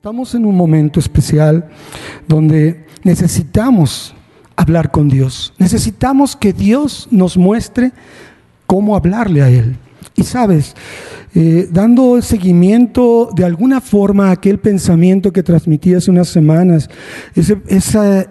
[0.00, 1.68] Estamos en un momento especial
[2.26, 4.14] donde necesitamos
[4.56, 5.52] hablar con Dios.
[5.58, 7.92] Necesitamos que Dios nos muestre
[8.66, 9.76] cómo hablarle a Él.
[10.16, 10.74] Y sabes,
[11.34, 16.88] eh, dando seguimiento de alguna forma a aquel pensamiento que transmití hace unas semanas,
[17.34, 18.26] esa,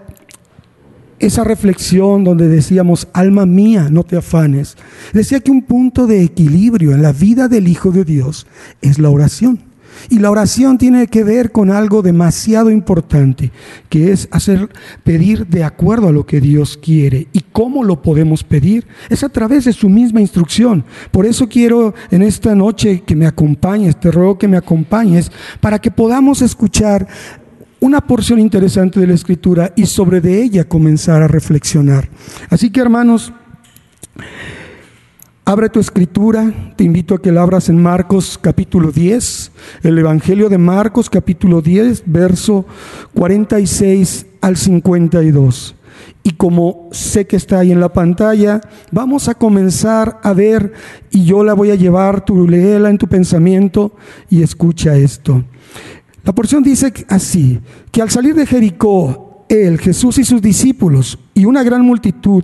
[1.20, 4.76] esa reflexión donde decíamos, alma mía, no te afanes,
[5.14, 8.48] decía que un punto de equilibrio en la vida del Hijo de Dios
[8.82, 9.69] es la oración.
[10.10, 13.52] Y la oración tiene que ver con algo demasiado importante,
[13.90, 14.70] que es hacer
[15.04, 17.28] pedir de acuerdo a lo que Dios quiere.
[17.34, 18.88] ¿Y cómo lo podemos pedir?
[19.10, 20.84] Es a través de su misma instrucción.
[21.12, 25.80] Por eso quiero en esta noche que me acompañes, te ruego que me acompañes, para
[25.80, 27.08] que podamos escuchar
[27.80, 32.10] una porción interesante de la escritura y sobre de ella comenzar a reflexionar.
[32.50, 33.32] Así que hermanos,
[35.50, 40.48] Abre tu escritura, te invito a que la abras en Marcos capítulo 10, el Evangelio
[40.48, 42.68] de Marcos capítulo 10, verso
[43.16, 45.76] 46 al 52.
[46.22, 50.72] Y como sé que está ahí en la pantalla, vamos a comenzar a ver
[51.10, 53.96] y yo la voy a llevar, tú léela en tu pensamiento
[54.30, 55.44] y escucha esto.
[56.26, 57.60] La porción dice así,
[57.92, 62.44] que al salir de Jericó, él, Jesús y sus discípulos y una gran multitud,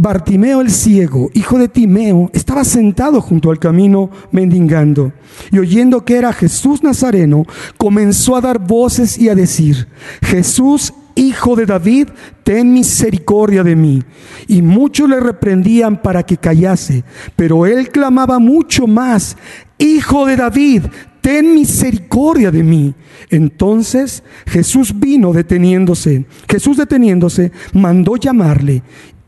[0.00, 5.12] Bartimeo el ciego, hijo de Timeo, estaba sentado junto al camino mendigando
[5.50, 7.44] y oyendo que era Jesús Nazareno,
[7.76, 9.88] comenzó a dar voces y a decir,
[10.22, 12.10] Jesús, hijo de David,
[12.44, 14.04] ten misericordia de mí.
[14.46, 17.02] Y muchos le reprendían para que callase,
[17.34, 19.36] pero él clamaba mucho más,
[19.80, 20.82] Hijo de David,
[21.20, 22.94] ten misericordia de mí.
[23.30, 26.26] Entonces Jesús vino deteniéndose.
[26.48, 28.82] Jesús deteniéndose, mandó llamarle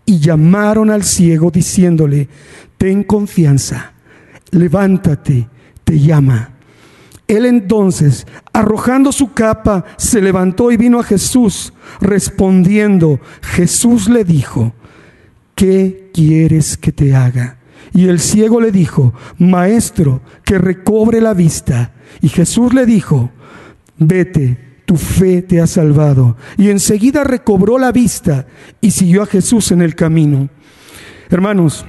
[0.04, 2.28] y llamaron al ciego diciéndole,
[2.76, 3.92] ten confianza,
[4.50, 5.48] levántate,
[5.84, 6.50] te llama.
[7.28, 11.72] Él entonces, arrojando su capa, se levantó y vino a Jesús.
[12.00, 14.74] Respondiendo, Jesús le dijo,
[15.54, 17.58] ¿qué quieres que te haga?
[17.92, 21.92] Y el ciego le dijo, Maestro, que recobre la vista.
[22.20, 23.30] Y Jesús le dijo,
[23.96, 26.36] vete tu fe te ha salvado.
[26.58, 28.46] Y enseguida recobró la vista
[28.80, 30.48] y siguió a Jesús en el camino.
[31.28, 31.84] Hermanos,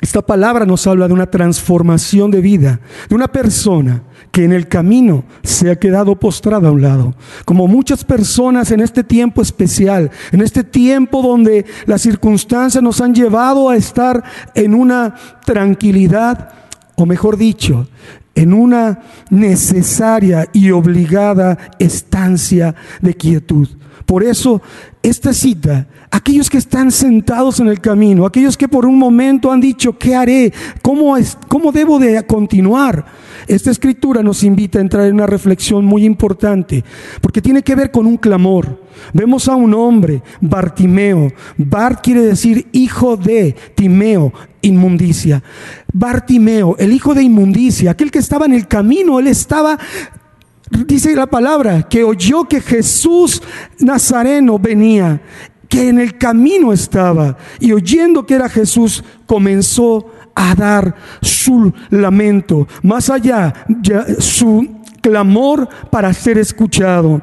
[0.00, 2.78] esta palabra nos habla de una transformación de vida,
[3.08, 7.16] de una persona que en el camino se ha quedado postrada a un lado.
[7.44, 13.16] Como muchas personas en este tiempo especial, en este tiempo donde las circunstancias nos han
[13.16, 14.22] llevado a estar
[14.54, 16.50] en una tranquilidad,
[16.94, 17.88] o mejor dicho,
[18.34, 19.00] en una
[19.30, 23.68] necesaria y obligada estancia de quietud.
[24.06, 24.60] Por eso,
[25.02, 29.60] esta cita, aquellos que están sentados en el camino, aquellos que por un momento han
[29.60, 30.52] dicho, ¿qué haré?
[30.82, 33.04] ¿Cómo, es, cómo debo de continuar?
[33.46, 36.84] Esta escritura nos invita a entrar en una reflexión muy importante,
[37.20, 38.82] porque tiene que ver con un clamor.
[39.12, 41.32] Vemos a un hombre, Bartimeo.
[41.56, 45.42] Bart quiere decir hijo de Timeo, inmundicia.
[45.92, 49.78] Bartimeo, el hijo de inmundicia, aquel que estaba en el camino, él estaba
[50.86, 53.42] dice la palabra, que oyó que Jesús
[53.78, 55.20] Nazareno venía,
[55.68, 62.66] que en el camino estaba, y oyendo que era Jesús, comenzó a dar su lamento,
[62.82, 63.52] más allá,
[64.18, 67.20] su clamor para ser escuchado.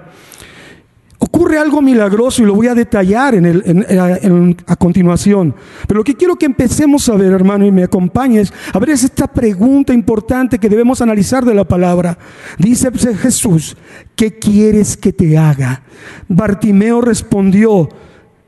[1.21, 5.53] Ocurre algo milagroso y lo voy a detallar en a continuación.
[5.85, 9.03] Pero lo que quiero que empecemos a ver, hermano, y me acompañes, a ver es
[9.03, 12.17] esta pregunta importante que debemos analizar de la palabra.
[12.57, 13.75] Dice Jesús,
[14.15, 15.83] ¿qué quieres que te haga?
[16.29, 17.89] Bartimeo respondió,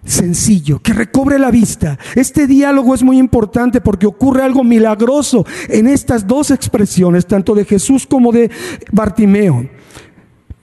[0.06, 2.00] sencillo, que recobre la vista.
[2.16, 7.66] Este diálogo es muy importante porque ocurre algo milagroso en estas dos expresiones, tanto de
[7.66, 8.50] Jesús como de
[8.94, 9.68] Bartimeo.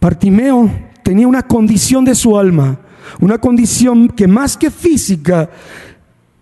[0.01, 2.81] Bartimeo tenía una condición de su alma,
[3.19, 5.49] una condición que más que física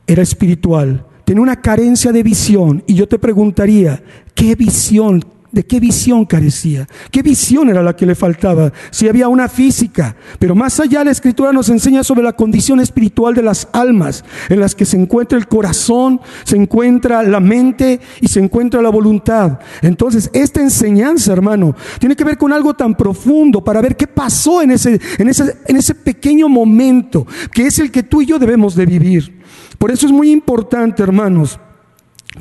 [0.04, 1.06] era espiritual.
[1.24, 2.82] Tenía una carencia de visión.
[2.84, 4.02] Y yo te preguntaría,
[4.34, 5.24] ¿qué visión
[5.56, 6.86] ¿De qué visión carecía?
[7.10, 8.74] ¿Qué visión era la que le faltaba?
[8.90, 13.34] Si había una física, pero más allá la escritura nos enseña sobre la condición espiritual
[13.34, 18.28] de las almas, en las que se encuentra el corazón, se encuentra la mente y
[18.28, 19.58] se encuentra la voluntad.
[19.80, 24.60] Entonces, esta enseñanza, hermano, tiene que ver con algo tan profundo para ver qué pasó
[24.60, 28.38] en ese, en ese, en ese pequeño momento, que es el que tú y yo
[28.38, 29.40] debemos de vivir.
[29.78, 31.58] Por eso es muy importante, hermanos,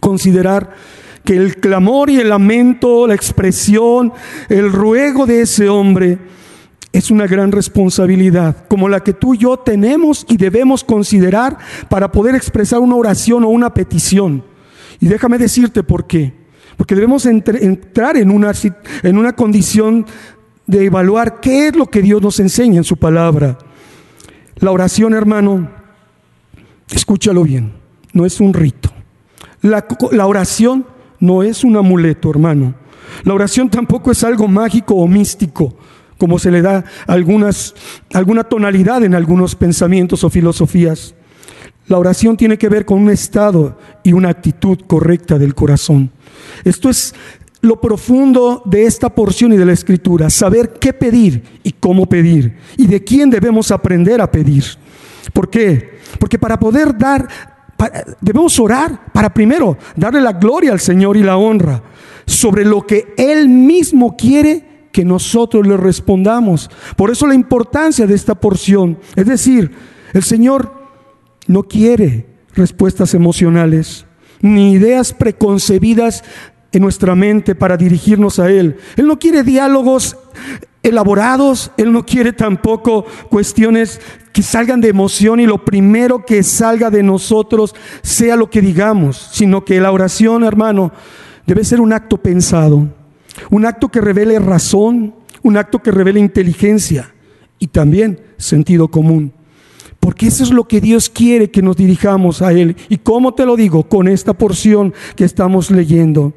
[0.02, 0.76] considerar
[1.26, 4.14] que el clamor y el lamento, la expresión,
[4.48, 6.20] el ruego de ese hombre
[6.94, 11.58] es una gran responsabilidad, como la que tú y yo tenemos y debemos considerar
[11.90, 14.44] para poder expresar una oración o una petición.
[15.02, 16.34] Y déjame decirte por qué.
[16.78, 18.52] Porque debemos entrar en una,
[19.04, 20.06] en una condición
[20.68, 23.58] de evaluar qué es lo que Dios nos enseña en su palabra.
[24.58, 25.70] La oración, hermano,
[26.90, 27.74] escúchalo bien,
[28.14, 28.90] no es un rito.
[29.62, 30.86] La, la, oración
[31.26, 32.76] no es un amuleto, hermano.
[33.24, 35.76] La oración tampoco es algo mágico o místico,
[36.18, 37.74] como se le da algunas,
[38.14, 41.16] alguna tonalidad en algunos pensamientos o filosofías.
[41.88, 46.12] La oración tiene que ver con un estado y una actitud correcta del corazón.
[46.64, 47.14] Esto es
[47.62, 52.58] lo profundo de esta porción y de la escritura, saber qué pedir y cómo pedir
[52.78, 54.64] y de quién debemos aprender a pedir.
[55.34, 55.96] ¿Por qué?
[56.20, 57.28] Porque para poder dar,
[58.22, 61.84] debemos orar para primero darle la gloria al Señor y la honra
[62.26, 66.70] sobre lo que Él mismo quiere que nosotros le respondamos.
[66.96, 68.98] Por eso la importancia de esta porción.
[69.16, 69.72] Es decir,
[70.14, 70.72] el Señor
[71.48, 74.06] no quiere respuestas emocionales,
[74.42, 76.24] ni ideas preconcebidas
[76.72, 78.78] en nuestra mente para dirigirnos a Él.
[78.96, 80.18] Él no quiere diálogos
[80.86, 84.00] elaborados, Él no quiere tampoco cuestiones
[84.32, 89.30] que salgan de emoción y lo primero que salga de nosotros sea lo que digamos,
[89.32, 90.92] sino que la oración, hermano,
[91.48, 92.88] debe ser un acto pensado,
[93.50, 97.14] un acto que revele razón, un acto que revele inteligencia
[97.60, 99.34] y también sentido común.
[100.00, 102.76] Porque eso es lo que Dios quiere que nos dirijamos a Él.
[102.90, 103.86] ¿Y cómo te lo digo?
[103.86, 106.34] Con esta porción que estamos leyendo.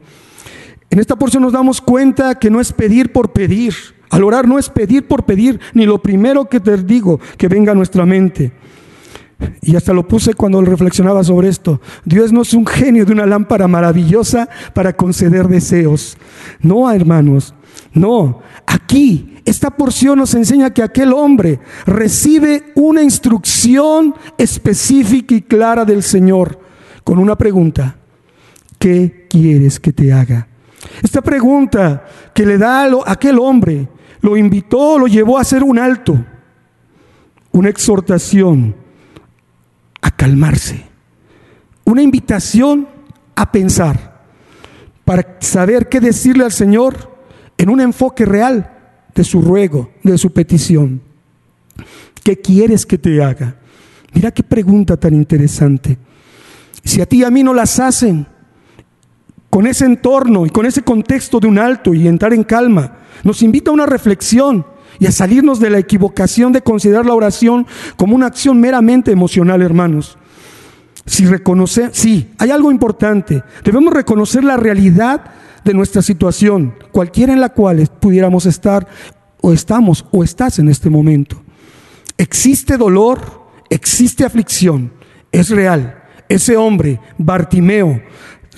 [0.89, 3.75] En esta porción nos damos cuenta que no es pedir por pedir.
[4.11, 7.73] Al orar no es pedir por pedir, ni lo primero que te digo que venga
[7.73, 8.53] a nuestra mente.
[9.63, 11.81] Y hasta lo puse cuando reflexionaba sobre esto.
[12.05, 16.17] Dios no es un genio de una lámpara maravillosa para conceder deseos.
[16.61, 17.55] No, hermanos.
[17.93, 18.41] No.
[18.67, 26.03] Aquí esta porción nos enseña que aquel hombre recibe una instrucción específica y clara del
[26.03, 26.59] Señor
[27.05, 27.97] con una pregunta.
[28.79, 30.49] ¿Qué quieres que te haga?
[31.03, 33.89] Esta pregunta que le da a aquel hombre
[34.21, 36.25] lo invitó, lo llevó a hacer un alto,
[37.53, 38.75] una exhortación
[40.01, 40.85] a calmarse,
[41.85, 42.89] una invitación
[43.35, 44.19] a pensar
[45.05, 47.19] para saber qué decirle al Señor
[47.57, 48.71] en un enfoque real
[49.15, 51.01] de su ruego, de su petición.
[52.23, 53.57] ¿Qué quieres que te haga?
[54.13, 55.99] Mira qué pregunta tan interesante.
[56.85, 58.27] Si a ti y a mí no las hacen,
[59.51, 63.43] con ese entorno y con ese contexto de un alto y entrar en calma, nos
[63.43, 64.67] invita a una reflexión
[64.99, 67.67] y a salirnos de la equivocación de considerar la oración
[67.97, 70.19] como una acción meramente emocional, hermanos.
[71.07, 73.43] Si reconocer, sí, hay algo importante.
[73.65, 75.25] Debemos reconocer la realidad
[75.65, 78.87] de nuestra situación, cualquiera en la cual pudiéramos estar
[79.41, 81.43] o estamos o estás en este momento.
[82.17, 84.93] Existe dolor, existe aflicción,
[85.33, 86.03] es real.
[86.29, 88.03] Ese hombre, Bartimeo,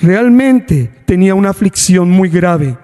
[0.01, 2.77] realmente tenía una aflicción muy grave.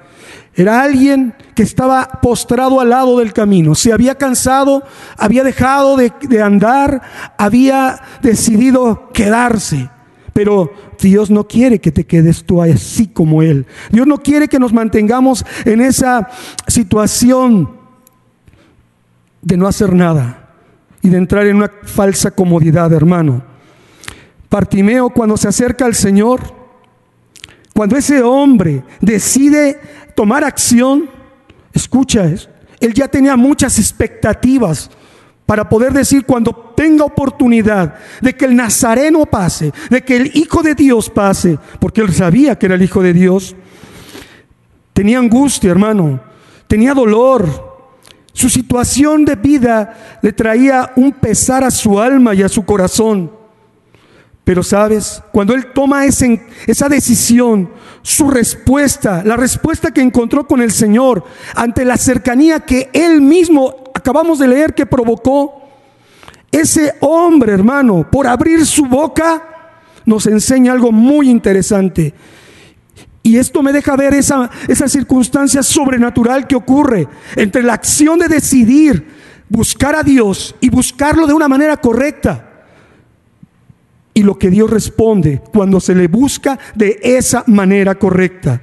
[0.54, 4.82] Era alguien que estaba postrado al lado del camino, se había cansado,
[5.18, 7.02] había dejado de, andar,
[7.36, 9.90] había decidido quedarse.
[10.32, 13.66] Pero Dios no quiere que te quedes tú así como Él.
[13.90, 16.28] Dios no quiere que nos mantengamos en esa
[16.66, 17.70] situación
[19.42, 20.50] de no hacer nada
[21.02, 23.42] y de entrar en una falsa comodidad, hermano.
[24.48, 26.55] Partimeo cuando se acerca al Señor,
[27.76, 29.78] cuando ese hombre decide
[30.14, 31.10] tomar acción,
[31.74, 34.88] escucha, él ya tenía muchas expectativas
[35.44, 40.62] para poder decir cuando tenga oportunidad de que el Nazareno pase, de que el Hijo
[40.62, 43.54] de Dios pase, porque él sabía que era el Hijo de Dios.
[44.94, 46.18] Tenía angustia, hermano,
[46.68, 47.90] tenía dolor.
[48.32, 53.30] Su situación de vida le traía un pesar a su alma y a su corazón.
[54.46, 57.68] Pero sabes, cuando él toma esa decisión,
[58.00, 61.24] su respuesta, la respuesta que encontró con el Señor
[61.56, 65.62] ante la cercanía que él mismo, acabamos de leer, que provocó,
[66.52, 69.42] ese hombre, hermano, por abrir su boca,
[70.04, 72.14] nos enseña algo muy interesante.
[73.24, 78.28] Y esto me deja ver esa, esa circunstancia sobrenatural que ocurre entre la acción de
[78.28, 79.08] decidir
[79.48, 82.45] buscar a Dios y buscarlo de una manera correcta
[84.16, 88.62] y lo que Dios responde cuando se le busca de esa manera correcta.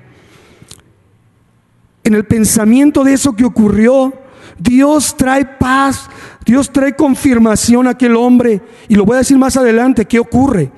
[2.03, 4.11] En el pensamiento de eso que ocurrió,
[4.57, 6.09] Dios trae paz,
[6.43, 8.63] Dios trae confirmación a aquel hombre.
[8.87, 10.71] Y lo voy a decir más adelante, ¿qué ocurre?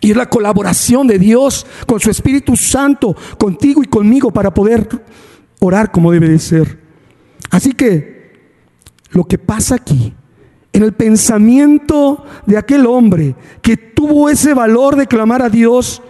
[0.00, 4.88] Y es la colaboración de Dios con su Espíritu Santo, contigo y conmigo, para poder
[5.58, 6.78] orar como debe de ser.
[7.50, 8.30] Así que
[9.10, 10.14] lo que pasa aquí
[10.72, 16.02] en el pensamiento de aquel hombre que tuvo ese valor de clamar a Dios,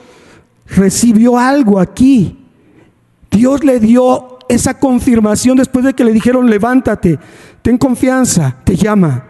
[0.66, 2.38] recibió algo aquí.
[3.31, 7.19] Dios le dio esa confirmación después de que le dijeron, levántate,
[7.62, 9.26] ten confianza, te llama.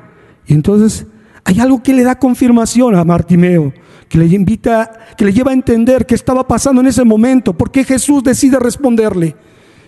[0.47, 1.07] Y entonces
[1.45, 3.73] hay algo que le da confirmación a Martimeo,
[4.09, 7.71] que le invita, que le lleva a entender qué estaba pasando en ese momento, por
[7.71, 9.35] qué Jesús decide responderle.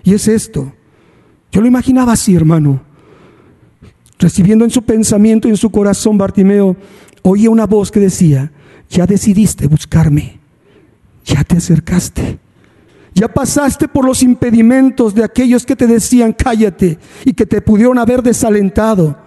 [0.02, 0.72] Y es esto.
[1.52, 2.93] Yo lo imaginaba así, hermano.
[4.24, 6.78] Recibiendo en su pensamiento y en su corazón, Bartimeo
[7.20, 8.50] oía una voz que decía,
[8.88, 10.40] ya decidiste buscarme,
[11.26, 12.38] ya te acercaste,
[13.14, 17.98] ya pasaste por los impedimentos de aquellos que te decían cállate y que te pudieron
[17.98, 19.18] haber desalentado.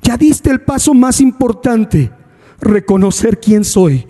[0.00, 2.10] Ya diste el paso más importante,
[2.62, 4.06] reconocer quién soy.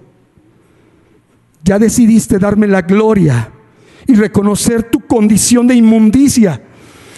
[1.64, 3.50] Ya decidiste darme la gloria
[4.06, 6.62] y reconocer tu condición de inmundicia.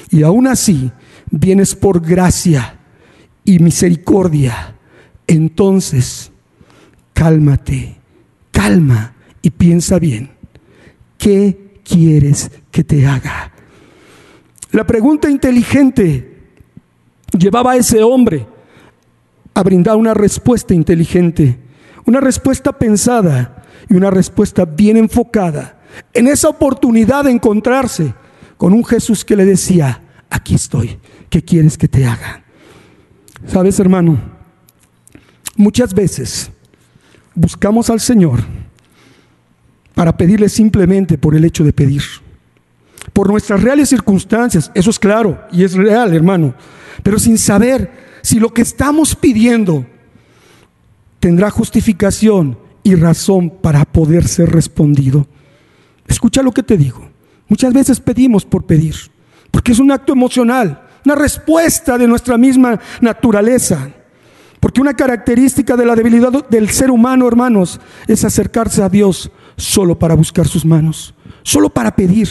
[0.08, 0.90] Y aún así
[1.30, 2.78] vienes por gracia
[3.44, 4.76] y misericordia.
[5.26, 6.32] Entonces,
[7.12, 7.96] cálmate,
[8.50, 10.30] calma y piensa bien.
[11.18, 13.52] ¿Qué quieres que te haga?
[14.72, 16.38] La pregunta inteligente
[17.38, 18.46] llevaba a ese hombre
[19.54, 21.58] a brindar una respuesta inteligente,
[22.06, 25.78] una respuesta pensada y una respuesta bien enfocada
[26.14, 28.14] en esa oportunidad de encontrarse
[28.56, 32.41] con un Jesús que le decía, aquí estoy, ¿qué quieres que te haga?
[33.46, 34.18] Sabes, hermano,
[35.56, 36.50] muchas veces
[37.34, 38.40] buscamos al Señor
[39.94, 42.02] para pedirle simplemente por el hecho de pedir.
[43.12, 46.54] Por nuestras reales circunstancias, eso es claro y es real, hermano,
[47.02, 47.90] pero sin saber
[48.22, 49.84] si lo que estamos pidiendo
[51.18, 55.26] tendrá justificación y razón para poder ser respondido.
[56.06, 57.08] Escucha lo que te digo.
[57.48, 58.94] Muchas veces pedimos por pedir,
[59.50, 63.90] porque es un acto emocional, una respuesta de nuestra misma naturaleza.
[64.60, 69.98] Porque una característica de la debilidad del ser humano, hermanos, es acercarse a Dios solo
[69.98, 72.28] para buscar sus manos, solo para pedir.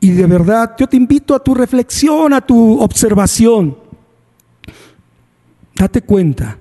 [0.00, 3.78] Y de verdad, yo te invito a tu reflexión, a tu observación.
[5.76, 6.58] Date cuenta,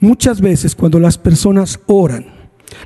[0.00, 2.24] muchas veces cuando las personas oran,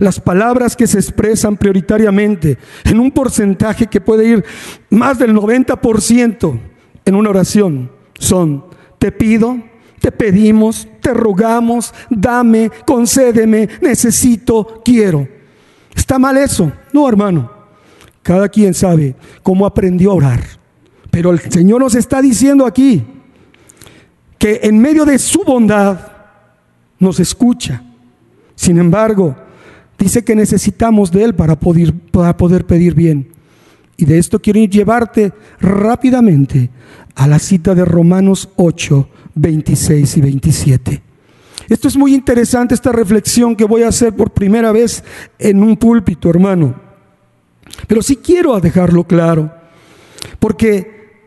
[0.01, 4.45] las palabras que se expresan prioritariamente en un porcentaje que puede ir
[4.91, 6.72] más del 90%
[7.05, 8.65] en una oración son,
[8.99, 9.59] te pido,
[10.01, 15.29] te pedimos, te rogamos, dame, concédeme, necesito, quiero.
[15.95, 16.73] ¿Está mal eso?
[16.93, 17.51] No, hermano.
[18.23, 20.41] Cada quien sabe cómo aprendió a orar.
[21.11, 23.05] Pero el Señor nos está diciendo aquí
[24.39, 25.99] que en medio de su bondad
[26.99, 27.83] nos escucha.
[28.55, 29.37] Sin embargo,
[29.99, 33.32] dice que necesitamos de Él para poder, para poder pedir bien.
[34.03, 36.71] Y de esto quiero llevarte rápidamente
[37.15, 41.03] a la cita de Romanos 8, 26 y 27.
[41.69, 45.05] Esto es muy interesante, esta reflexión que voy a hacer por primera vez
[45.39, 46.75] en un púlpito, hermano.
[47.87, 49.53] Pero sí quiero dejarlo claro,
[50.41, 51.21] porque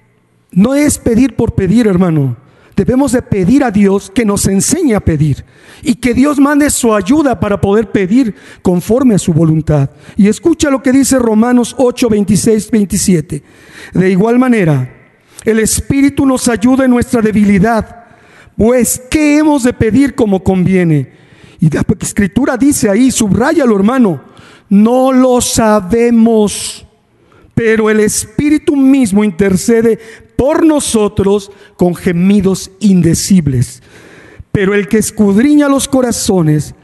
[0.52, 2.36] no es pedir por pedir, hermano.
[2.76, 5.46] Debemos de pedir a Dios que nos enseñe a pedir
[5.82, 9.90] y que Dios mande su ayuda para poder pedir conforme a su voluntad.
[10.18, 13.44] Y escucha lo que dice Romanos 8, 26, 27.
[13.94, 14.94] De igual manera,
[15.46, 18.06] el Espíritu nos ayuda en nuestra debilidad
[18.58, 21.12] pues, ¿qué hemos de pedir como conviene?
[21.60, 24.22] Y la escritura dice ahí, subrayalo hermano,
[24.70, 26.85] no lo sabemos,
[27.56, 29.98] pero el Espíritu mismo intercede
[30.36, 33.82] por nosotros con gemidos indecibles.
[34.52, 36.76] Pero el que escudriña los corazones,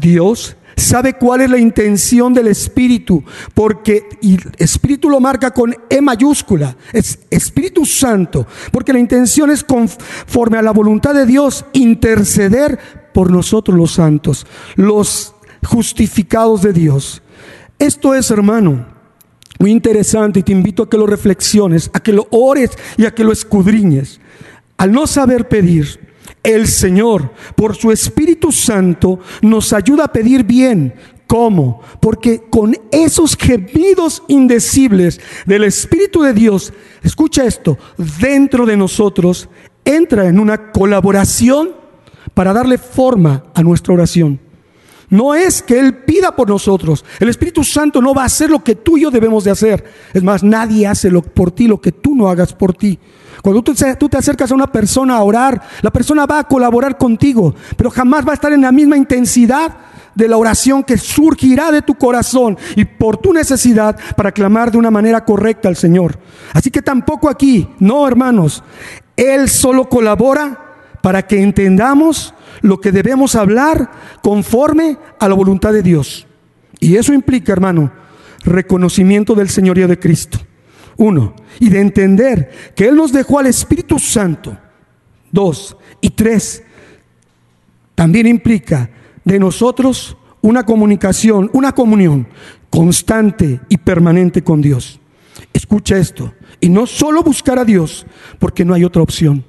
[0.00, 3.22] Dios sabe cuál es la intención del Espíritu,
[3.54, 9.62] porque y Espíritu lo marca con E mayúscula, es Espíritu Santo, porque la intención es
[9.62, 12.78] conforme a la voluntad de Dios interceder
[13.12, 17.22] por nosotros los santos, los justificados de Dios.
[17.78, 18.86] Esto es, hermano,
[19.60, 23.14] muy interesante y te invito a que lo reflexiones, a que lo ores y a
[23.14, 24.18] que lo escudriñes.
[24.78, 26.00] Al no saber pedir,
[26.42, 30.94] el Señor, por su Espíritu Santo, nos ayuda a pedir bien.
[31.26, 31.82] ¿Cómo?
[32.00, 37.76] Porque con esos gemidos indecibles del Espíritu de Dios, escucha esto,
[38.18, 39.50] dentro de nosotros
[39.84, 41.72] entra en una colaboración
[42.32, 44.40] para darle forma a nuestra oración.
[45.10, 47.04] No es que Él pida por nosotros.
[47.18, 49.84] El Espíritu Santo no va a hacer lo que tú y yo debemos de hacer.
[50.14, 52.98] Es más, nadie hace por ti lo que tú no hagas por ti.
[53.42, 56.96] Cuando tú, tú te acercas a una persona a orar, la persona va a colaborar
[56.96, 59.76] contigo, pero jamás va a estar en la misma intensidad
[60.14, 64.78] de la oración que surgirá de tu corazón y por tu necesidad para clamar de
[64.78, 66.18] una manera correcta al Señor.
[66.52, 68.62] Así que tampoco aquí, no hermanos,
[69.16, 70.58] Él solo colabora
[71.02, 73.90] para que entendamos lo que debemos hablar
[74.22, 76.26] conforme a la voluntad de Dios.
[76.78, 77.92] Y eso implica, hermano,
[78.44, 80.38] reconocimiento del señorío de Cristo
[80.96, 84.56] Uno, y de entender que Él nos dejó al Espíritu Santo.
[85.32, 86.62] Dos, y tres,
[87.94, 88.90] también implica
[89.24, 92.26] de nosotros una comunicación, una comunión
[92.68, 95.00] constante y permanente con Dios.
[95.52, 98.06] Escucha esto, y no solo buscar a Dios,
[98.38, 99.44] porque no hay otra opción.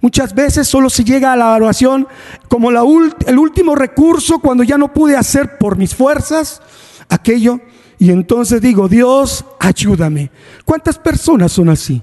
[0.00, 2.06] Muchas veces solo se llega a la oración
[2.48, 6.62] como el último recurso cuando ya no pude hacer por mis fuerzas
[7.08, 7.60] aquello.
[7.98, 10.30] Y entonces digo, Dios, ayúdame.
[10.64, 12.00] ¿Cuántas personas son así?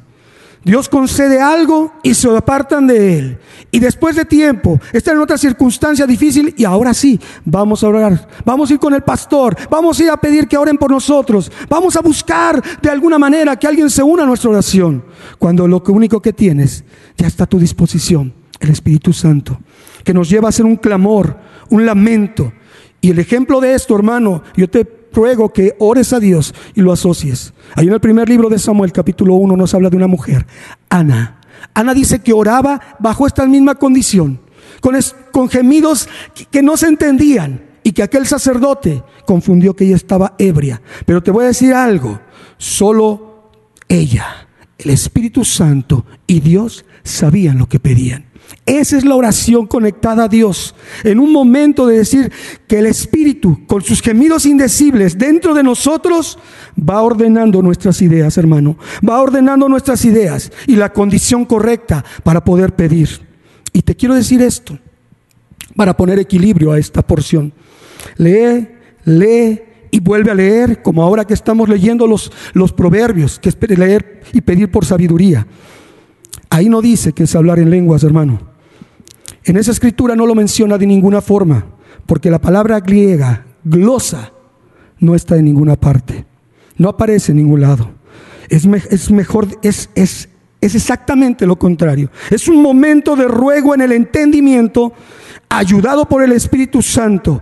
[0.66, 3.40] Dios concede algo y se apartan de Él.
[3.70, 8.28] Y después de tiempo, están en otra circunstancia difícil y ahora sí, vamos a orar.
[8.44, 9.56] Vamos a ir con el pastor.
[9.70, 11.52] Vamos a ir a pedir que oren por nosotros.
[11.70, 15.06] Vamos a buscar de alguna manera que alguien se una a nuestra oración.
[15.38, 16.84] Cuando lo único que tienes
[17.18, 19.60] ya está a tu disposición, el Espíritu Santo,
[20.04, 21.38] que nos lleva a hacer un clamor,
[21.70, 22.54] un lamento.
[23.02, 26.92] Y el ejemplo de esto, hermano, yo te ruego que ores a Dios y lo
[26.92, 27.54] asocies.
[27.76, 30.46] Ahí en el primer libro de Samuel, capítulo 1, nos habla de una mujer,
[30.90, 31.42] Ana.
[31.74, 34.40] Ana dice que oraba bajo esta misma condición,
[34.82, 34.96] con,
[35.32, 36.08] con gemidos
[36.52, 40.82] que no se entendían y que aquel sacerdote confundió que ella estaba ebria.
[41.06, 42.20] Pero te voy a decir algo,
[42.58, 43.52] solo
[43.88, 48.26] ella, el Espíritu Santo y Dios sabían lo que pedían.
[48.66, 50.76] Esa es la oración conectada a Dios.
[51.04, 52.32] En un momento de decir
[52.68, 56.40] que el Espíritu, con sus gemidos indecibles dentro de nosotros,
[56.78, 58.78] va ordenando nuestras ideas, hermano.
[59.08, 63.22] Va ordenando nuestras ideas y la condición correcta para poder pedir.
[63.72, 64.80] Y te quiero decir esto,
[65.76, 67.54] para poner equilibrio a esta porción.
[68.18, 68.68] Lee,
[69.04, 73.58] lee y vuelve a leer, como ahora que estamos leyendo los, los proverbios, que es
[73.78, 75.46] leer y pedir por sabiduría.
[76.50, 78.40] Ahí no dice que es hablar en lenguas, hermano.
[79.44, 81.66] En esa escritura no lo menciona de ninguna forma,
[82.06, 84.32] porque la palabra griega, glosa,
[85.00, 86.26] no está en ninguna parte.
[86.78, 87.92] No aparece en ningún lado.
[88.50, 88.66] Es,
[89.12, 90.30] mejor, es, es,
[90.62, 92.10] es exactamente lo contrario.
[92.30, 94.94] Es un momento de ruego en el entendimiento,
[95.50, 97.42] ayudado por el Espíritu Santo,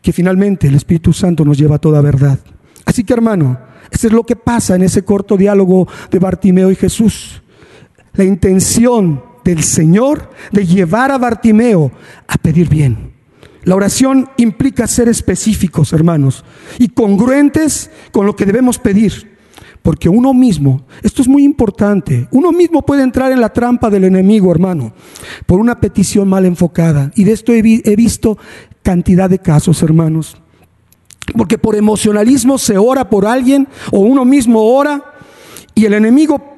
[0.00, 2.38] que finalmente el Espíritu Santo nos lleva a toda verdad.
[2.84, 3.58] Así que hermano,
[3.90, 7.42] eso es lo que pasa en ese corto diálogo de Bartimeo y Jesús
[8.14, 11.90] la intención del Señor de llevar a Bartimeo
[12.28, 13.12] a pedir bien.
[13.64, 16.44] La oración implica ser específicos, hermanos,
[16.78, 19.32] y congruentes con lo que debemos pedir.
[19.82, 24.04] Porque uno mismo, esto es muy importante, uno mismo puede entrar en la trampa del
[24.04, 24.92] enemigo, hermano,
[25.46, 27.10] por una petición mal enfocada.
[27.16, 28.38] Y de esto he, he visto
[28.82, 30.36] cantidad de casos, hermanos.
[31.36, 35.04] Porque por emocionalismo se ora por alguien o uno mismo ora
[35.74, 36.51] y el enemigo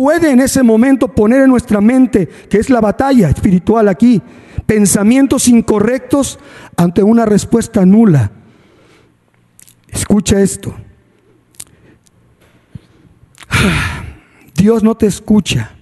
[0.00, 4.22] puede en ese momento poner en nuestra mente, que es la batalla espiritual aquí,
[4.64, 6.38] pensamientos incorrectos
[6.74, 8.32] ante una respuesta nula.
[9.88, 10.74] Escucha esto.
[14.54, 15.72] Dios no te escucha,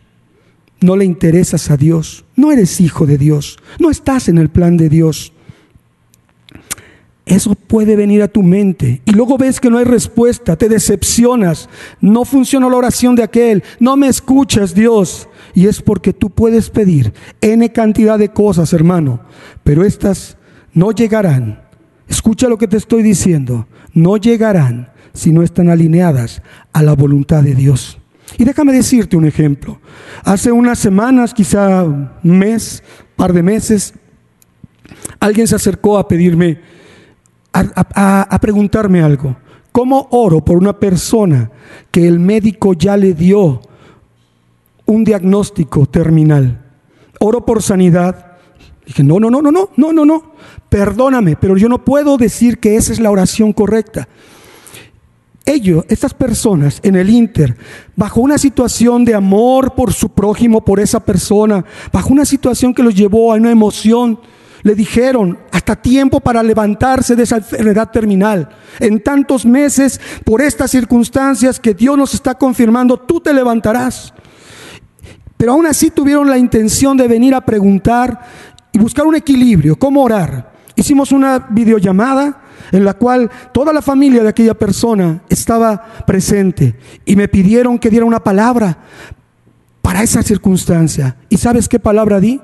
[0.81, 4.76] no le interesas a Dios, no eres hijo de Dios, no estás en el plan
[4.76, 5.33] de Dios.
[7.28, 11.68] Eso puede venir a tu mente y luego ves que no hay respuesta, te decepcionas,
[12.00, 15.28] no funciona la oración de aquel, no me escuchas Dios.
[15.52, 17.12] Y es porque tú puedes pedir
[17.42, 19.20] N cantidad de cosas, hermano,
[19.62, 20.38] pero estas
[20.72, 21.60] no llegarán.
[22.08, 26.40] Escucha lo que te estoy diciendo, no llegarán si no están alineadas
[26.72, 27.98] a la voluntad de Dios.
[28.38, 29.80] Y déjame decirte un ejemplo.
[30.24, 32.82] Hace unas semanas, quizá un mes,
[33.16, 33.92] par de meses,
[35.20, 36.77] alguien se acercó a pedirme
[37.52, 39.37] a, preguntarme algo.
[39.72, 41.50] ¿Cómo oro por una persona
[41.90, 43.61] que el médico ya le dio
[44.87, 46.64] un diagnóstico terminal?
[47.20, 48.38] Oro por sanidad.
[48.87, 50.32] Dije, no, no, no, no, no, no, no, no.
[50.68, 54.08] Perdóname, pero yo no puedo decir que esa es la oración correcta.
[55.48, 57.56] Ellos, estas personas en el Inter,
[57.96, 62.82] bajo una situación de amor por su prójimo, por esa persona, bajo una situación que
[62.82, 64.18] los llevó a una emoción,
[64.62, 68.48] le dijeron, hasta tiempo para levantarse de esa enfermedad terminal.
[68.80, 74.12] En tantos meses, por estas circunstancias que Dios nos está confirmando, tú te levantarás.
[75.36, 78.20] Pero aún así tuvieron la intención de venir a preguntar
[78.72, 80.52] y buscar un equilibrio, cómo orar.
[80.74, 82.42] Hicimos una videollamada
[82.72, 87.90] en la cual toda la familia de aquella persona estaba presente y me pidieron que
[87.90, 88.78] diera una palabra
[89.82, 91.16] para esa circunstancia.
[91.28, 92.40] ¿Y sabes qué palabra di?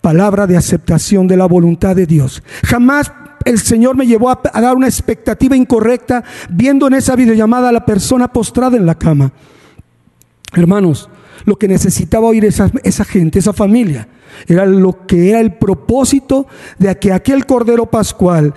[0.00, 2.42] Palabra de aceptación de la voluntad de Dios.
[2.64, 3.12] Jamás
[3.44, 7.86] el Señor me llevó a, dar una expectativa incorrecta viendo en esa videollamada a la
[7.86, 9.32] persona postrada en la cama.
[10.54, 11.08] Hermanos,
[11.44, 14.08] lo que necesitaba oír esa, esa gente, esa familia,
[14.46, 16.46] era lo que era el propósito
[16.78, 18.54] de que aquel Cordero Pascual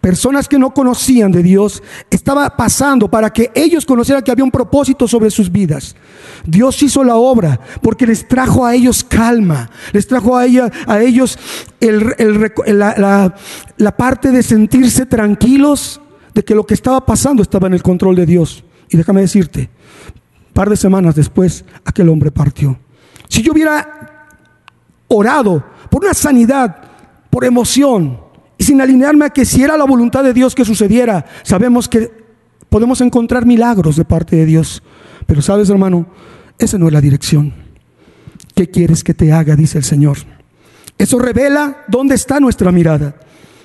[0.00, 4.50] personas que no conocían de Dios, estaba pasando para que ellos conocieran que había un
[4.50, 5.96] propósito sobre sus vidas.
[6.44, 11.38] Dios hizo la obra porque les trajo a ellos calma, les trajo a, a ellos
[11.80, 13.34] la,
[13.76, 16.00] la parte de sentirse tranquilos
[16.34, 18.64] de que lo que estaba pasando estaba en el control de Dios.
[18.90, 19.70] Y déjame decirte,
[20.48, 22.78] un par de semanas después, aquel hombre partió.
[23.28, 24.28] Si yo hubiera
[25.08, 26.76] orado por una sanidad,
[27.30, 28.23] por emoción,
[28.74, 32.10] sin alinearme a que si era la voluntad de Dios que sucediera, sabemos que
[32.68, 34.82] podemos encontrar milagros de parte de Dios.
[35.26, 36.06] Pero sabes, hermano,
[36.58, 37.54] esa no es la dirección.
[38.56, 39.54] ¿Qué quieres que te haga?
[39.54, 40.18] Dice el Señor.
[40.98, 43.14] Eso revela dónde está nuestra mirada.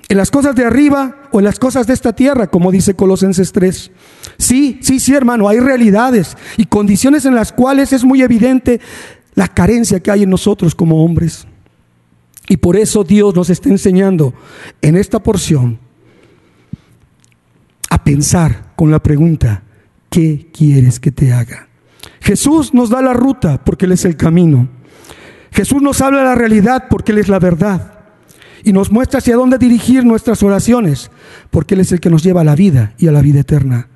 [0.10, 3.52] En las cosas de arriba o en las cosas de esta tierra, como dice Colosenses
[3.52, 3.91] 3.
[4.38, 8.80] Sí, sí, sí, hermano, hay realidades y condiciones en las cuales es muy evidente
[9.34, 11.48] la carencia que hay en nosotros como hombres.
[12.50, 14.34] Y por eso Dios nos está enseñando
[14.82, 15.78] en esta porción
[17.92, 19.64] a pensar con la pregunta,
[20.10, 21.70] ¿qué quieres que te haga?
[22.20, 24.68] Jesús nos da la ruta porque Él es el camino.
[25.52, 27.94] Jesús nos habla la realidad porque Él es la verdad.
[28.64, 31.12] Y nos muestra hacia dónde dirigir nuestras oraciones
[31.52, 33.90] porque Él es el que nos lleva a la vida y a la vida eterna.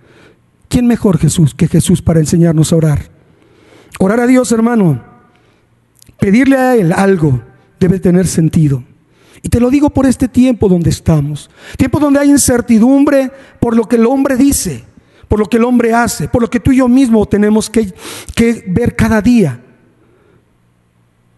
[0.68, 3.10] ¿Quién mejor Jesús que Jesús para enseñarnos a orar?
[4.00, 5.04] Orar a Dios, hermano.
[6.20, 7.53] Pedirle a Él algo
[7.84, 8.84] debe tener sentido.
[9.42, 11.50] Y te lo digo por este tiempo donde estamos.
[11.78, 14.86] Tiempo donde hay incertidumbre por lo que el hombre dice,
[15.28, 17.94] por lo que el hombre hace, por lo que tú y yo mismo tenemos que,
[18.36, 19.62] que ver cada día.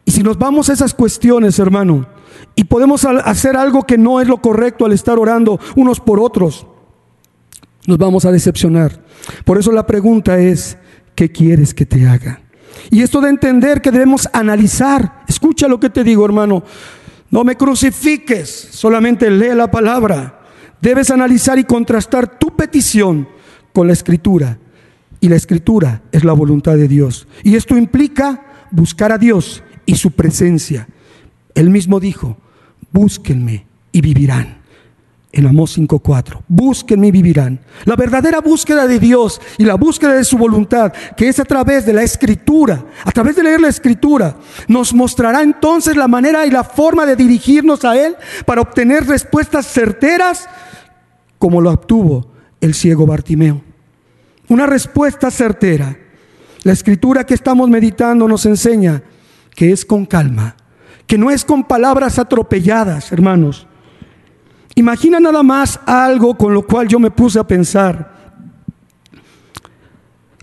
[0.06, 2.08] Y si nos vamos a esas cuestiones, hermano,
[2.56, 6.68] y podemos hacer algo que no es lo correcto al estar orando unos por otros,
[7.88, 9.04] nos vamos a decepcionar.
[9.46, 10.78] Por eso la pregunta es,
[11.16, 12.45] ¿qué quieres que te haga?
[12.90, 16.64] Y esto de entender que debemos analizar, escucha lo que te digo hermano,
[17.32, 20.42] no me crucifiques, solamente lee la palabra.
[20.82, 23.28] Debes analizar y contrastar tu petición
[23.74, 24.60] con la escritura.
[25.20, 27.28] Y la escritura es la voluntad de Dios.
[27.44, 30.88] Y esto implica buscar a Dios y su presencia.
[31.56, 32.38] Él mismo dijo,
[32.92, 34.65] búsquenme y vivirán
[35.36, 36.44] en Amós 5.4.
[36.48, 37.60] Búsquenme y vivirán.
[37.84, 41.86] La verdadera búsqueda de Dios y la búsqueda de su voluntad, que es a través
[41.86, 44.38] de la escritura, a través de leer la escritura,
[44.70, 49.68] nos mostrará entonces la manera y la forma de dirigirnos a Él para obtener respuestas
[49.68, 50.48] certeras
[51.38, 53.62] como lo obtuvo el ciego Bartimeo.
[54.48, 55.98] Una respuesta certera.
[56.64, 59.04] La escritura que estamos meditando nos enseña
[59.54, 60.56] que es con calma,
[61.06, 63.68] que no es con palabras atropelladas, hermanos
[64.76, 68.14] Imagina nada más algo con lo cual yo me puse a pensar.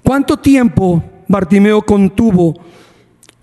[0.02, 2.54] ¿Cuánto tiempo Bartimeo contuvo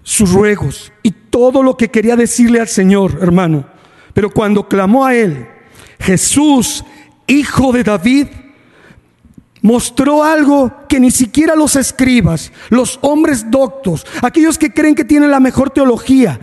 [0.02, 3.66] sus ruegos y todo lo que quería decirle al Señor, hermano?
[4.14, 5.48] Pero cuando clamó a él,
[6.00, 6.84] Jesús,
[7.28, 8.28] hijo de David,
[9.62, 15.30] mostró algo que ni siquiera los escribas, los hombres doctos, aquellos que creen que tienen
[15.30, 16.40] la mejor teología,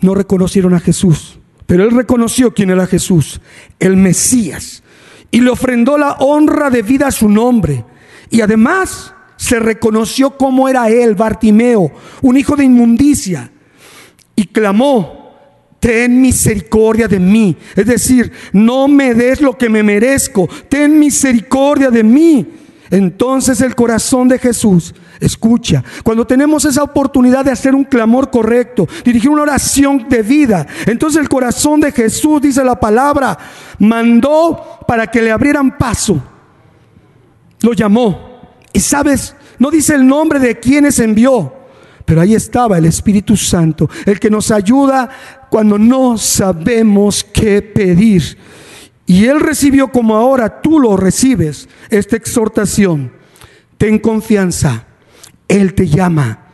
[0.00, 1.38] no reconocieron a Jesús.
[1.66, 3.40] Pero él reconoció quién era Jesús,
[3.78, 4.82] el Mesías,
[5.30, 7.84] y le ofrendó la honra de vida a su nombre.
[8.30, 13.50] Y además se reconoció cómo era él, Bartimeo, un hijo de inmundicia,
[14.36, 15.22] y clamó,
[15.80, 17.56] ten misericordia de mí.
[17.74, 22.46] Es decir, no me des lo que me merezco, ten misericordia de mí.
[22.90, 25.82] Entonces el corazón de Jesús escucha.
[26.02, 31.20] Cuando tenemos esa oportunidad de hacer un clamor correcto, dirigir una oración de vida, entonces
[31.20, 33.38] el corazón de Jesús, dice la palabra,
[33.78, 36.22] mandó para que le abrieran paso.
[37.62, 38.32] Lo llamó.
[38.72, 41.52] Y sabes, no dice el nombre de quienes envió,
[42.04, 45.08] pero ahí estaba el Espíritu Santo, el que nos ayuda
[45.50, 48.38] cuando no sabemos qué pedir.
[49.06, 53.12] Y él recibió como ahora tú lo recibes, esta exhortación.
[53.76, 54.86] Ten confianza,
[55.52, 56.46] Él te llama,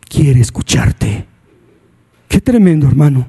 [0.00, 1.28] quiere escucharte.
[2.26, 3.28] Qué tremendo, hermano.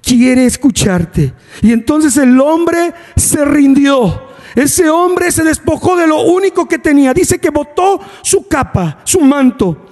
[0.00, 1.34] Quiere escucharte.
[1.62, 4.22] Y entonces el hombre se rindió.
[4.54, 7.12] Ese hombre se despojó de lo único que tenía.
[7.12, 9.88] Dice que botó su capa, su manto.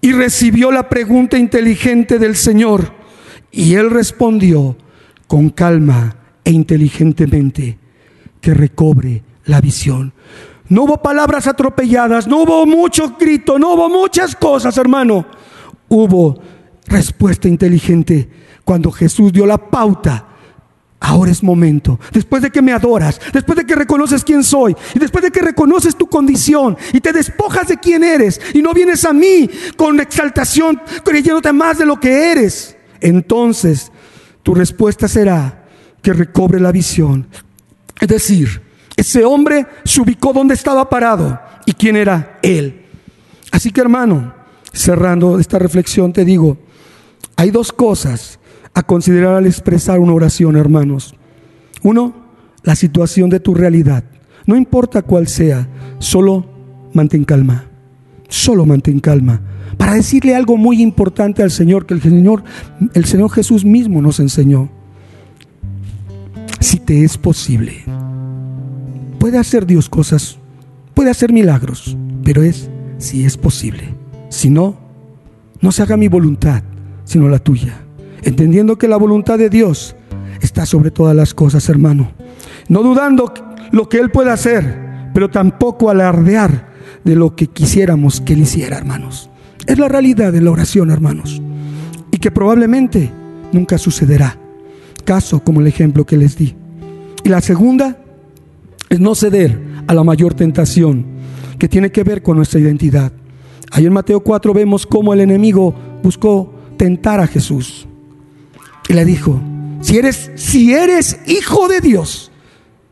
[0.00, 2.92] Y recibió la pregunta inteligente del Señor.
[3.52, 4.76] Y él respondió
[5.28, 7.78] con calma e inteligentemente
[8.40, 10.14] que recobre la visión.
[10.70, 15.26] No hubo palabras atropelladas, no hubo mucho grito, no hubo muchas cosas, hermano.
[15.88, 16.40] Hubo
[16.86, 18.28] respuesta inteligente
[18.64, 20.28] cuando Jesús dio la pauta.
[21.00, 21.98] Ahora es momento.
[22.12, 25.40] Después de que me adoras, después de que reconoces quién soy, y después de que
[25.40, 29.98] reconoces tu condición y te despojas de quién eres y no vienes a mí con
[29.98, 33.90] exaltación creyéndote más de lo que eres, entonces
[34.44, 35.64] tu respuesta será,
[36.00, 37.26] que recobre la visión.
[38.00, 42.82] Es decir, ese hombre se ubicó donde estaba parado y quién era él.
[43.50, 44.34] Así que hermano,
[44.72, 46.58] cerrando esta reflexión, te digo,
[47.36, 48.38] hay dos cosas
[48.74, 51.14] a considerar al expresar una oración, hermanos.
[51.82, 52.14] Uno,
[52.62, 54.04] la situación de tu realidad.
[54.46, 56.46] No importa cuál sea, solo
[56.92, 57.66] mantén calma.
[58.28, 59.40] Solo mantén calma.
[59.76, 62.44] Para decirle algo muy importante al Señor, que el Señor,
[62.94, 64.68] el Señor Jesús mismo nos enseñó.
[66.60, 67.84] Si te es posible,
[69.20, 70.38] puede hacer Dios cosas,
[70.94, 73.94] puede hacer milagros, pero es si es posible.
[74.30, 74.76] Si no,
[75.60, 76.62] no se haga mi voluntad,
[77.04, 77.82] sino la tuya.
[78.22, 79.94] Entendiendo que la voluntad de Dios
[80.40, 82.12] está sobre todas las cosas, hermano.
[82.68, 83.32] No dudando
[83.72, 86.70] lo que Él pueda hacer, pero tampoco alardear
[87.04, 89.28] de lo que quisiéramos que Él hiciera, hermanos.
[89.66, 91.42] Es la realidad de la oración, hermanos.
[92.10, 93.12] Y que probablemente
[93.52, 94.38] nunca sucederá.
[95.04, 96.56] Caso como el ejemplo que les di.
[97.22, 97.98] Y la segunda
[98.90, 101.06] es no ceder a la mayor tentación
[101.58, 103.12] que tiene que ver con nuestra identidad.
[103.70, 107.86] Ahí en Mateo 4 vemos cómo el enemigo buscó tentar a Jesús.
[108.88, 109.40] Y le dijo,
[109.80, 112.32] si eres, si eres hijo de Dios,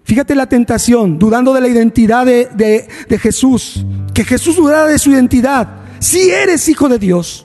[0.05, 3.85] fíjate la tentación, dudando de la identidad de, de Jesús,
[4.15, 5.81] que Jesús dudara de su identidad.
[5.99, 7.45] Si eres hijo de Dios,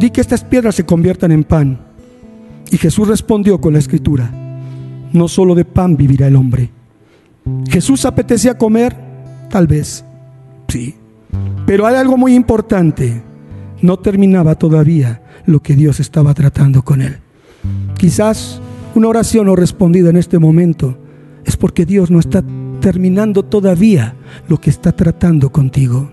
[0.00, 1.86] di que estas piedras se conviertan en pan.
[2.70, 4.28] Y Jesús respondió con la escritura,
[5.12, 6.70] no solo de pan vivirá el hombre.
[7.68, 8.96] Jesús apetecía comer,
[9.50, 10.04] tal vez,
[10.68, 10.94] sí.
[11.66, 13.22] Pero hay algo muy importante,
[13.82, 17.18] no terminaba todavía lo que Dios estaba tratando con él.
[17.98, 18.60] Quizás
[18.94, 20.96] una oración no respondida en este momento
[21.44, 22.42] es porque Dios no está
[22.80, 24.14] terminando todavía
[24.48, 26.10] lo que está tratando contigo.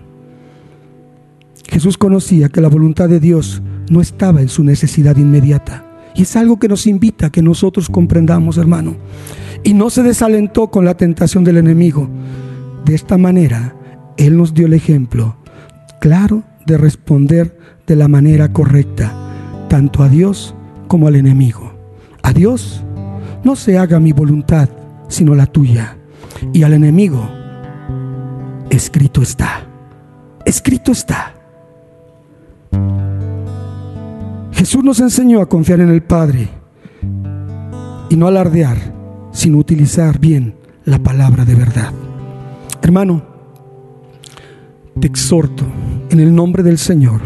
[1.68, 5.86] Jesús conocía que la voluntad de Dios no estaba en su necesidad inmediata.
[6.14, 8.96] Y es algo que nos invita a que nosotros comprendamos, hermano.
[9.64, 12.08] Y no se desalentó con la tentación del enemigo.
[12.84, 13.74] De esta manera,
[14.16, 15.36] Él nos dio el ejemplo
[16.02, 19.12] claro de responder de la manera correcta,
[19.68, 20.52] tanto a Dios
[20.88, 21.72] como al enemigo.
[22.22, 22.82] A Dios,
[23.44, 24.68] no se haga mi voluntad,
[25.08, 25.96] sino la tuya.
[26.52, 27.28] Y al enemigo,
[28.68, 29.64] escrito está.
[30.44, 31.34] Escrito está.
[34.50, 36.48] Jesús nos enseñó a confiar en el Padre
[38.08, 38.78] y no alardear,
[39.32, 41.92] sino utilizar bien la palabra de verdad.
[42.82, 43.22] Hermano,
[45.00, 45.64] te exhorto
[46.10, 47.22] en el nombre del Señor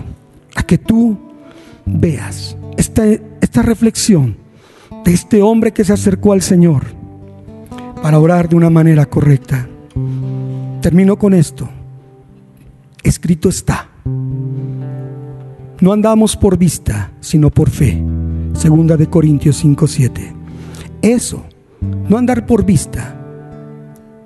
[0.54, 1.18] a que tú
[1.84, 4.36] veas esta, esta reflexión
[5.04, 6.84] de este hombre que se acercó al Señor
[8.02, 9.68] para orar de una manera correcta.
[10.80, 11.68] Termino con esto.
[13.02, 13.88] Escrito está.
[15.80, 18.02] No andamos por vista, sino por fe.
[18.54, 20.34] Segunda de Corintios 5:7.
[21.02, 21.44] Eso,
[22.08, 23.16] no andar por vista.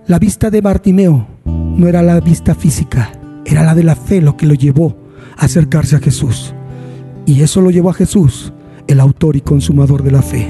[0.06, 3.12] La vista de Bartimeo no era la vista física,
[3.44, 4.96] era la de la fe lo que lo llevó
[5.36, 6.54] a acercarse a Jesús.
[7.26, 8.52] Y eso lo llevó a Jesús,
[8.86, 10.48] el autor y consumador de la fe.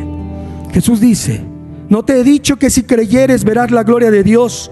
[0.73, 1.43] Jesús dice,
[1.89, 4.71] no te he dicho que si creyeres verás la gloria de Dios.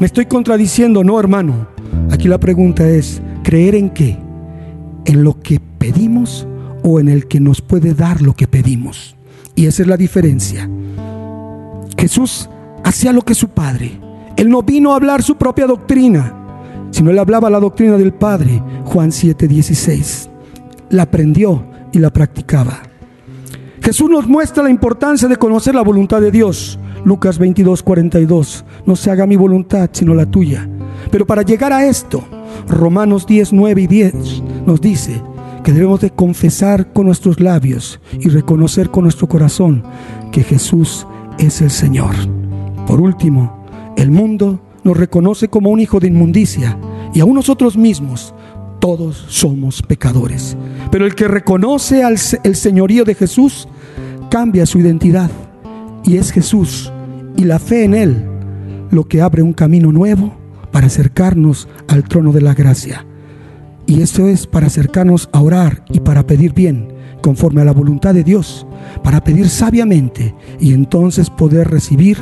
[0.00, 1.68] Me estoy contradiciendo, no hermano.
[2.10, 4.16] Aquí la pregunta es, ¿creer en qué?
[5.04, 6.46] ¿En lo que pedimos
[6.82, 9.14] o en el que nos puede dar lo que pedimos?
[9.54, 10.68] Y esa es la diferencia.
[12.04, 12.50] Jesús
[12.84, 13.98] hacía lo que su Padre.
[14.36, 16.34] Él no vino a hablar su propia doctrina,
[16.90, 20.28] sino él hablaba la doctrina del Padre, Juan 7:16.
[20.90, 22.82] La aprendió y la practicaba.
[23.80, 26.78] Jesús nos muestra la importancia de conocer la voluntad de Dios.
[27.06, 28.66] Lucas 22:42.
[28.84, 30.68] No se haga mi voluntad, sino la tuya.
[31.10, 32.22] Pero para llegar a esto,
[32.68, 35.22] Romanos 10, 9 y 10 nos dice
[35.62, 39.82] que debemos de confesar con nuestros labios y reconocer con nuestro corazón
[40.32, 41.06] que Jesús
[41.38, 42.14] es el Señor.
[42.86, 43.64] Por último,
[43.96, 46.78] el mundo nos reconoce como un hijo de inmundicia
[47.12, 48.34] y aún nosotros mismos,
[48.80, 50.56] todos somos pecadores.
[50.90, 53.68] Pero el que reconoce al, el señorío de Jesús
[54.30, 55.30] cambia su identidad
[56.04, 56.92] y es Jesús
[57.36, 58.28] y la fe en Él
[58.90, 60.34] lo que abre un camino nuevo
[60.70, 63.06] para acercarnos al trono de la gracia.
[63.86, 66.88] Y esto es para acercarnos a orar y para pedir bien,
[67.24, 68.66] conforme a la voluntad de Dios,
[69.02, 72.18] para pedir sabiamente y entonces poder recibir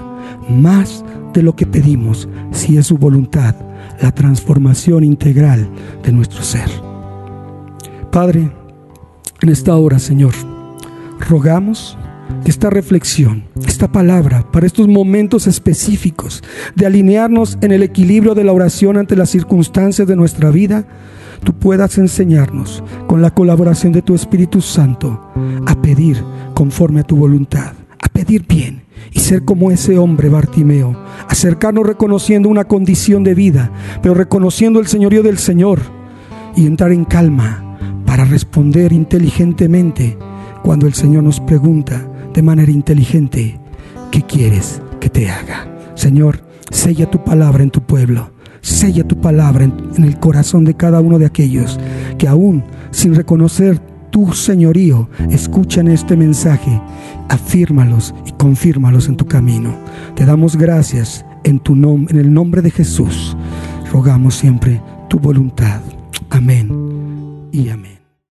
[0.48, 3.56] más de lo que pedimos, si es su voluntad,
[4.00, 5.68] la transformación integral
[6.04, 6.70] de nuestro ser.
[8.12, 8.52] Padre,
[9.40, 10.34] en esta hora, Señor,
[11.28, 11.98] rogamos
[12.44, 16.44] que esta reflexión, esta palabra, para estos momentos específicos
[16.76, 20.86] de alinearnos en el equilibrio de la oración ante las circunstancias de nuestra vida,
[21.42, 25.20] tú puedas enseñarnos, con la colaboración de tu Espíritu Santo,
[25.66, 26.22] a pedir
[26.55, 30.96] conforme a tu voluntad, a pedir bien y ser como ese hombre Bartimeo,
[31.28, 33.70] acercarnos reconociendo una condición de vida,
[34.02, 35.81] pero reconociendo el señorío del Señor
[36.57, 40.18] y entrar en calma para responder inteligentemente
[40.62, 43.59] cuando el Señor nos pregunta de manera inteligente,
[44.11, 45.66] ¿qué quieres que te haga?
[45.94, 48.31] Señor, sella tu palabra en tu pueblo,
[48.62, 51.79] sella tu palabra en, el corazón de cada uno de aquellos
[52.16, 53.79] que aún sin reconocer
[54.11, 56.81] tu señorío escuchan este mensaje,
[57.29, 59.75] afírmalos y confírmalos en tu camino.
[60.14, 63.37] Te damos gracias en tu nombre, en el nombre de Jesús.
[63.92, 65.81] Rogamos siempre tu voluntad.
[66.31, 66.70] Amén
[67.53, 67.91] y amén.